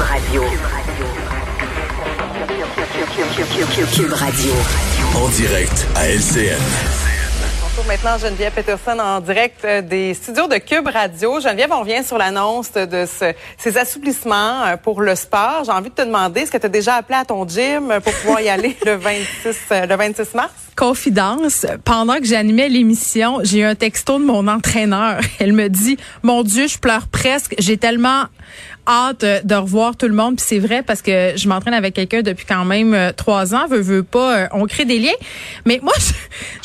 [0.00, 0.42] Cube Radio.
[3.94, 4.52] Cube Radio.
[5.14, 6.56] En direct à LCN.
[7.62, 11.38] Bonjour maintenant Geneviève Peterson en direct euh, des studios de Cube Radio.
[11.40, 15.64] Geneviève, on revient sur l'annonce de ce- ces assouplissements euh, pour le sport.
[15.66, 18.12] J'ai envie de te demander, est-ce que tu as déjà appelé à ton gym pour
[18.14, 20.50] pouvoir y aller le 26, euh, le 26 mars?
[20.76, 25.20] confidence, pendant que j'animais l'émission, j'ai eu un texto de mon entraîneur.
[25.38, 27.54] Elle me dit, mon Dieu, je pleure presque.
[27.58, 28.24] J'ai tellement
[28.90, 30.36] hâte euh, de revoir tout le monde.
[30.36, 33.66] Puis c'est vrai parce que je m'entraîne avec quelqu'un depuis quand même euh, trois ans.
[33.68, 35.10] Veux, veux pas, euh, on crée des liens.
[35.64, 36.12] Mais moi, je,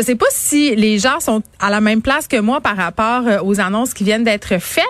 [0.00, 3.22] je sais pas si les gens sont à la même place que moi par rapport
[3.44, 4.84] aux annonces qui viennent d'être faites.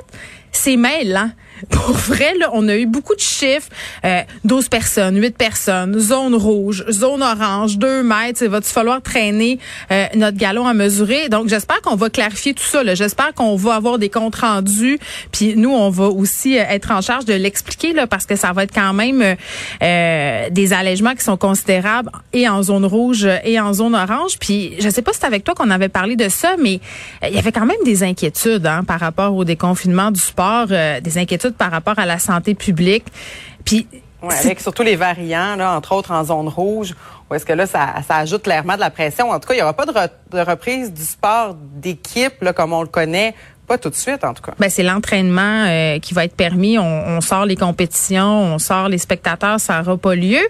[0.52, 1.30] C'est mêlant.
[1.71, 3.69] Pour vrai, là, on a eu beaucoup de chiffres.
[4.05, 8.43] Euh, 12 personnes, 8 personnes, zone rouge, zone orange, 2 mètres.
[8.43, 9.59] Il va-tu falloir traîner
[9.91, 11.29] euh, notre galon à mesurer?
[11.29, 12.83] Donc, j'espère qu'on va clarifier tout ça.
[12.95, 14.99] J'espère qu'on va avoir des comptes rendus.
[15.33, 18.65] Puis nous, on va aussi euh, être en charge de l'expliquer parce que ça va
[18.65, 19.35] être quand même euh,
[19.83, 24.39] euh, des allègements qui sont considérables et en zone rouge et en zone orange.
[24.39, 26.80] Puis je sais pas si c'est avec toi qu'on avait parlé de ça, mais
[27.27, 31.19] il y avait quand même des inquiétudes hein, par rapport au déconfinement du sport, des
[31.19, 33.04] inquiétudes par rapport à la santé publique.
[33.65, 33.87] Puis
[34.30, 36.95] c'est- avec surtout les variants, là, entre autres en zone rouge,
[37.30, 39.30] où est-ce que là, ça, ça ajoute clairement de la pression.
[39.30, 42.73] En tout cas, il n'y aura pas de, re- de reprise du sport d'équipe, comme
[42.73, 43.34] on le connaît,
[43.71, 44.51] pas tout de suite, en tout cas.
[44.59, 46.76] Ben, c'est l'entraînement euh, qui va être permis.
[46.76, 50.40] On, on sort les compétitions, on sort les spectateurs, ça n'aura pas lieu.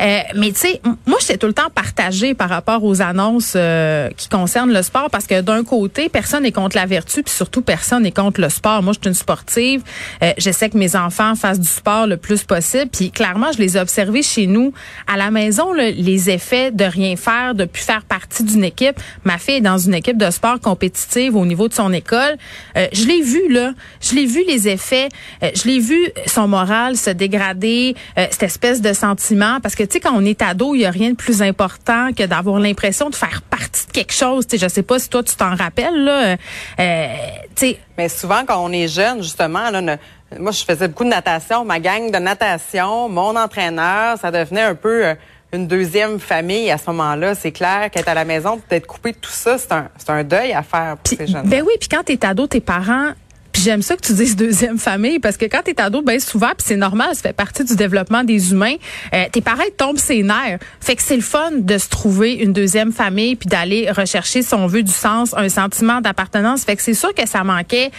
[0.00, 4.10] Euh, mais tu sais, moi, j'étais tout le temps partagée par rapport aux annonces euh,
[4.16, 7.62] qui concernent le sport parce que d'un côté, personne n'est contre la vertu, puis surtout
[7.62, 8.80] personne n'est contre le sport.
[8.80, 9.82] Moi, je suis une sportive.
[10.22, 12.90] Euh, J'essaie que mes enfants fassent du sport le plus possible.
[12.92, 14.72] Puis clairement, je les ai observés chez nous
[15.12, 19.00] à la maison, là, les effets de rien faire, de plus faire partie d'une équipe.
[19.24, 22.38] Ma fille est dans une équipe de sport compétitive au niveau de son école.
[22.76, 25.08] Euh, je l'ai vu là, je l'ai vu les effets,
[25.42, 29.58] Euh, je l'ai vu son moral se dégrader, euh, cette espèce de sentiment.
[29.60, 32.10] Parce que tu sais quand on est ado, il y a rien de plus important
[32.16, 34.46] que d'avoir l'impression de faire partie de quelque chose.
[34.46, 36.36] Tu sais, je sais pas si toi tu t'en rappelles là,
[36.80, 37.06] euh,
[37.54, 37.78] tu sais.
[37.98, 39.98] Mais souvent, quand on est jeune, justement, là,
[40.38, 41.64] moi, je faisais beaucoup de natation.
[41.64, 45.14] Ma gang de natation, mon entraîneur, ça devenait un peu euh,
[45.52, 47.34] une deuxième famille à ce moment-là.
[47.34, 50.24] C'est clair qu'être à la maison, d'être coupé de tout ça, c'est un, c'est un
[50.24, 51.48] deuil à faire pour ces jeunes.
[51.48, 53.12] ben oui, puis quand t'es ado, tes parents.
[53.52, 56.48] Puis j'aime ça que tu dises deuxième famille parce que quand t'es ado, ben souvent,
[56.48, 58.76] puis c'est normal, ça fait partie du développement des humains.
[59.14, 60.58] euh, tes parents tombent ses nerfs.
[60.80, 64.54] Fait que c'est le fun de se trouver une deuxième famille puis d'aller rechercher si
[64.54, 66.64] on veut du sens, un sentiment d'appartenance.
[66.64, 67.90] Fait que c'est sûr que ça manquait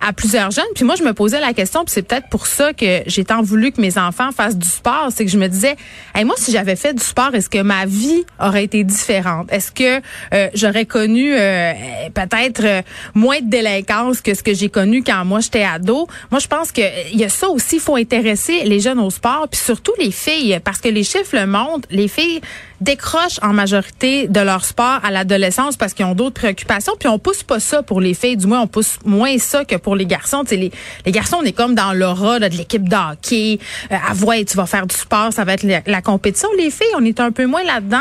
[0.00, 0.64] à plusieurs jeunes.
[0.74, 3.42] Puis moi, je me posais la question, puis c'est peut-être pour ça que j'ai tant
[3.42, 5.76] voulu que mes enfants fassent du sport, c'est que je me disais,
[6.14, 9.52] hey, moi, si j'avais fait du sport, est-ce que ma vie aurait été différente?
[9.52, 10.00] Est-ce que
[10.34, 11.72] euh, j'aurais connu euh,
[12.14, 12.82] peut-être euh,
[13.14, 16.72] moins de délinquance que ce que j'ai connu quand moi j'étais ado Moi, je pense
[16.72, 19.60] que euh, il y a ça aussi, il faut intéresser les jeunes au sport, puis
[19.60, 22.40] surtout les filles, parce que les chiffres le montrent, les filles
[22.80, 26.92] décrochent en majorité de leur sport à l'adolescence parce qu'ils ont d'autres préoccupations.
[26.98, 29.76] Puis on pousse pas ça pour les filles, du moins on pousse moins ça que
[29.76, 30.42] pour les garçons.
[30.44, 30.72] Tu sais, les,
[31.04, 33.58] les garçons, on est comme dans l'aura de l'équipe de hockey.
[33.90, 36.48] Euh, ah ouais, tu vas faire du sport, ça va être la, compétition.
[36.56, 37.96] Les filles, on est un peu moins là-dedans.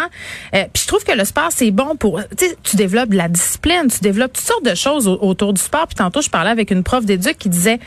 [0.54, 3.18] Euh, puis je trouve que le sport c'est bon pour, tu sais, tu développes de
[3.18, 5.88] la discipline, tu développes toutes sortes de choses au- autour du sport.
[5.88, 7.80] Puis tantôt je parlais avec une prof d'éduc qui disait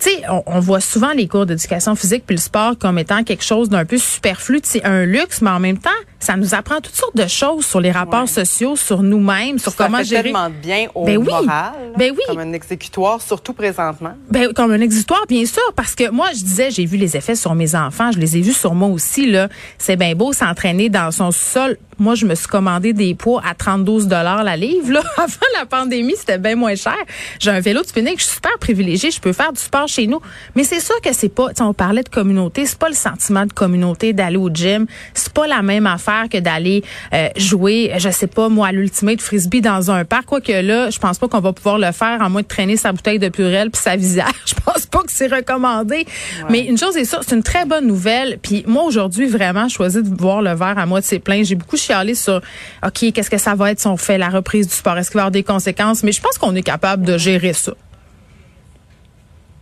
[0.00, 3.22] tu sais, on, on voit souvent les cours d'éducation physique puis le sport comme étant
[3.22, 6.80] quelque chose d'un peu superflu, c'est un luxe, mais en même temps, ça nous apprend
[6.80, 8.26] toutes sortes de choses sur les rapports Ouais.
[8.26, 10.22] sociaux, sur nous-mêmes, sur ça comment fait gérer.
[10.24, 11.24] tellement de bien au Ben oui.
[11.24, 12.22] moral, Ben oui.
[12.26, 14.14] comme un exécutoire, surtout présentement.
[14.30, 17.36] Ben, comme un exutoire, bien sûr, parce que moi, je disais, j'ai vu les effets
[17.36, 19.48] sur mes enfants, je les ai vus sur moi aussi, là.
[19.78, 21.78] C'est bien beau s'entraîner dans son sol.
[21.98, 25.02] Moi, je me suis commandé des poids à 32 dollars la livre, là.
[25.16, 26.96] Avant la pandémie, c'était bien moins cher.
[27.40, 30.06] J'ai un vélo de spinning, je suis super privilégiée, je peux faire du sport chez
[30.06, 30.20] nous.
[30.54, 33.52] Mais c'est sûr que c'est pas, on parlait de communauté, c'est pas le sentiment de
[33.52, 34.86] communauté d'aller au gym.
[35.14, 36.82] C'est pas la même affaire que d'aller
[37.12, 40.26] euh, jouer, je sais pas, moi, à l'ultimate frisbee dans un parc.
[40.26, 42.92] Quoique là, je pense pas qu'on va pouvoir le faire à moins de traîner sa
[42.92, 44.32] bouteille de purée puis sa visage.
[44.46, 46.06] Je pense pas que c'est recommandé.
[46.50, 48.38] Mais une chose est sûre, c'est une très bonne nouvelle.
[48.42, 51.42] Puis moi, aujourd'hui, vraiment, je choisis de voir le verre à moitié plein.
[51.42, 52.40] J'ai beaucoup chialé sur,
[52.84, 54.96] OK, qu'est-ce que ça va être si on fait la reprise du sport?
[54.98, 56.02] Est-ce qu'il va y avoir des conséquences?
[56.02, 57.72] Mais je pense qu'on est capable de gérer ça.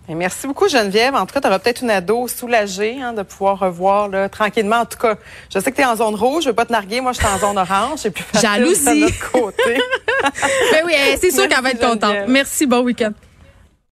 [0.09, 1.15] Et merci beaucoup, Geneviève.
[1.15, 4.81] En tout cas, tu auras peut-être une ado soulagée hein, de pouvoir revoir là, tranquillement.
[4.81, 5.15] En tout cas,
[5.53, 7.01] je sais que tu es en zone rouge, je veux pas te narguer.
[7.01, 8.09] Moi, je suis en zone orange.
[8.11, 8.85] Plus facile Jalousie.
[8.85, 9.79] de notre côté.
[10.73, 12.29] Ben oui, eh, c'est sûr qu'elle va être contente.
[12.29, 13.11] Merci, bon week-end.